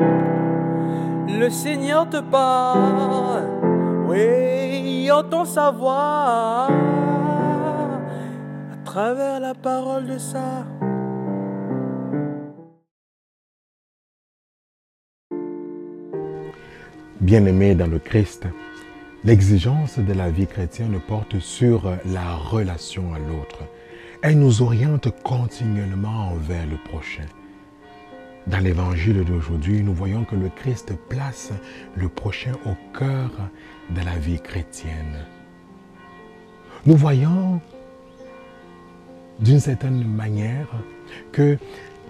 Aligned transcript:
Le 0.00 1.48
Seigneur 1.48 2.08
te 2.08 2.20
parle, 2.20 3.44
oui, 4.08 5.10
entend 5.10 5.44
sa 5.44 5.70
voix 5.70 6.68
à 8.72 8.76
travers 8.84 9.40
la 9.40 9.54
parole 9.54 10.06
de 10.06 10.18
ça. 10.18 10.66
Bien-aimés 17.20 17.74
dans 17.74 17.86
le 17.86 17.98
Christ, 17.98 18.46
l'exigence 19.24 19.98
de 19.98 20.12
la 20.12 20.30
vie 20.30 20.46
chrétienne 20.46 20.98
porte 21.06 21.38
sur 21.38 21.92
la 22.06 22.34
relation 22.34 23.14
à 23.14 23.18
l'autre. 23.18 23.60
Elle 24.22 24.38
nous 24.38 24.62
oriente 24.62 25.08
continuellement 25.22 26.32
envers 26.32 26.66
le 26.66 26.76
prochain. 26.76 27.26
Dans 28.46 28.58
l'évangile 28.58 29.24
d'aujourd'hui, 29.24 29.82
nous 29.82 29.92
voyons 29.92 30.24
que 30.24 30.34
le 30.34 30.48
Christ 30.48 30.92
place 31.08 31.52
le 31.94 32.08
prochain 32.08 32.52
au 32.64 32.74
cœur 32.98 33.30
de 33.90 34.00
la 34.00 34.16
vie 34.16 34.40
chrétienne. 34.40 35.26
Nous 36.86 36.96
voyons 36.96 37.60
d'une 39.40 39.60
certaine 39.60 40.04
manière 40.04 40.68
que 41.32 41.58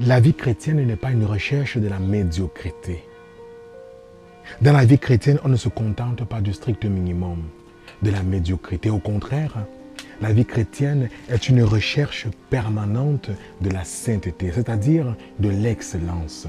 la 0.00 0.20
vie 0.20 0.34
chrétienne 0.34 0.84
n'est 0.86 0.96
pas 0.96 1.10
une 1.10 1.24
recherche 1.24 1.78
de 1.78 1.88
la 1.88 1.98
médiocrité. 1.98 3.04
Dans 4.60 4.72
la 4.72 4.84
vie 4.84 4.98
chrétienne, 4.98 5.38
on 5.44 5.48
ne 5.48 5.56
se 5.56 5.68
contente 5.68 6.24
pas 6.24 6.40
du 6.40 6.52
strict 6.52 6.84
minimum, 6.84 7.42
de 8.02 8.10
la 8.10 8.22
médiocrité. 8.22 8.90
Au 8.90 8.98
contraire, 8.98 9.66
la 10.20 10.32
vie 10.32 10.44
chrétienne 10.44 11.08
est 11.28 11.48
une 11.48 11.62
recherche 11.62 12.26
permanente 12.50 13.30
de 13.60 13.70
la 13.70 13.84
sainteté, 13.84 14.50
c'est-à-dire 14.52 15.14
de 15.38 15.48
l'excellence. 15.48 16.48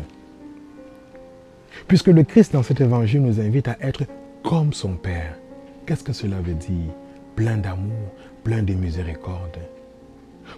Puisque 1.87 2.07
le 2.07 2.23
Christ 2.23 2.53
dans 2.53 2.63
cet 2.63 2.81
évangile 2.81 3.21
nous 3.21 3.39
invite 3.39 3.67
à 3.67 3.77
être 3.81 4.03
comme 4.43 4.73
son 4.73 4.93
Père. 4.93 5.37
Qu'est-ce 5.85 6.03
que 6.03 6.13
cela 6.13 6.37
veut 6.41 6.55
dire? 6.55 6.91
Plein 7.35 7.57
d'amour, 7.57 8.13
plein 8.43 8.63
de 8.63 8.73
miséricorde. 8.73 9.59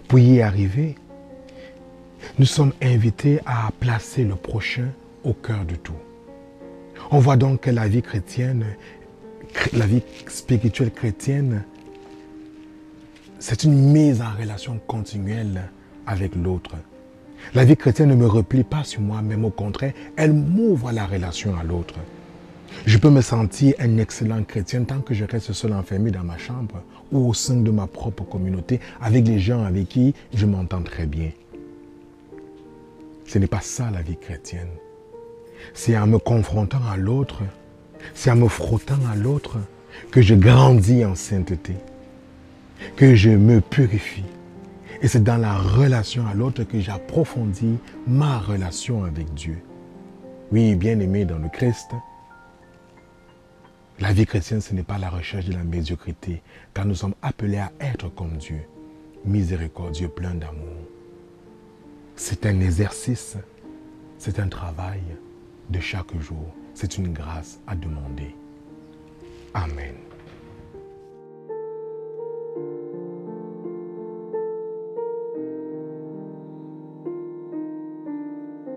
Pour 0.08 0.18
y 0.18 0.40
arriver, 0.40 0.94
nous 2.38 2.46
sommes 2.46 2.72
invités 2.82 3.40
à 3.44 3.70
placer 3.78 4.24
le 4.24 4.36
prochain 4.36 4.88
au 5.24 5.32
cœur 5.32 5.64
de 5.64 5.74
tout. 5.74 5.92
On 7.10 7.18
voit 7.18 7.36
donc 7.36 7.62
que 7.62 7.70
la 7.70 7.88
vie 7.88 8.02
chrétienne, 8.02 8.64
la 9.72 9.86
vie 9.86 10.02
spirituelle 10.28 10.90
chrétienne, 10.90 11.64
c'est 13.42 13.64
une 13.64 13.74
mise 13.74 14.22
en 14.22 14.30
relation 14.40 14.80
continuelle 14.86 15.68
avec 16.06 16.36
l'autre. 16.36 16.76
La 17.54 17.64
vie 17.64 17.76
chrétienne 17.76 18.10
ne 18.10 18.14
me 18.14 18.26
replie 18.26 18.62
pas 18.62 18.84
sur 18.84 19.00
moi, 19.00 19.20
même 19.20 19.44
au 19.44 19.50
contraire, 19.50 19.94
elle 20.16 20.32
m'ouvre 20.32 20.92
la 20.92 21.06
relation 21.06 21.56
à 21.56 21.64
l'autre. 21.64 21.96
Je 22.86 22.98
peux 22.98 23.10
me 23.10 23.20
sentir 23.20 23.74
un 23.80 23.98
excellent 23.98 24.44
chrétien 24.44 24.84
tant 24.84 25.00
que 25.00 25.12
je 25.12 25.24
reste 25.24 25.52
seul 25.52 25.72
enfermé 25.72 26.12
dans 26.12 26.22
ma 26.22 26.38
chambre 26.38 26.82
ou 27.10 27.28
au 27.28 27.34
sein 27.34 27.56
de 27.56 27.70
ma 27.72 27.88
propre 27.88 28.22
communauté 28.22 28.78
avec 29.00 29.26
les 29.26 29.40
gens 29.40 29.64
avec 29.64 29.88
qui 29.88 30.14
je 30.32 30.46
m'entends 30.46 30.82
très 30.82 31.06
bien. 31.06 31.30
Ce 33.26 33.38
n'est 33.38 33.48
pas 33.48 33.60
ça 33.60 33.90
la 33.90 34.02
vie 34.02 34.16
chrétienne 34.16 34.68
c'est 35.74 35.96
en 35.96 36.06
me 36.06 36.18
confrontant 36.18 36.80
à 36.90 36.96
l'autre, 36.96 37.42
c'est 38.14 38.30
en 38.30 38.36
me 38.36 38.48
frottant 38.48 38.98
à 39.12 39.16
l'autre 39.16 39.58
que 40.10 40.22
je 40.22 40.34
grandis 40.34 41.04
en 41.04 41.14
sainteté, 41.14 41.74
que 42.96 43.14
je 43.14 43.30
me 43.30 43.60
purifie. 43.60 44.24
Et 45.00 45.08
c'est 45.08 45.22
dans 45.22 45.36
la 45.36 45.56
relation 45.56 46.26
à 46.26 46.34
l'autre 46.34 46.64
que 46.64 46.80
j'approfondis 46.80 47.78
ma 48.06 48.38
relation 48.38 49.04
avec 49.04 49.32
Dieu. 49.34 49.58
Oui, 50.52 50.74
bien 50.74 50.98
aimé 51.00 51.24
dans 51.24 51.38
le 51.38 51.48
Christ, 51.48 51.90
la 53.98 54.12
vie 54.12 54.26
chrétienne, 54.26 54.60
ce 54.60 54.74
n'est 54.74 54.82
pas 54.82 54.98
la 54.98 55.10
recherche 55.10 55.46
de 55.46 55.52
la 55.52 55.64
médiocrité, 55.64 56.42
car 56.74 56.84
nous 56.84 56.94
sommes 56.94 57.14
appelés 57.22 57.58
à 57.58 57.72
être 57.80 58.08
comme 58.14 58.36
Dieu, 58.36 58.60
miséricordieux, 59.24 60.08
plein 60.08 60.34
d'amour. 60.34 60.76
C'est 62.16 62.46
un 62.46 62.60
exercice, 62.60 63.36
c'est 64.18 64.38
un 64.40 64.48
travail, 64.48 65.00
de 65.72 65.80
chaque 65.80 66.16
jour. 66.20 66.54
C'est 66.74 66.98
une 66.98 67.12
grâce 67.12 67.58
à 67.66 67.74
demander. 67.74 68.34
Amen. 69.54 69.94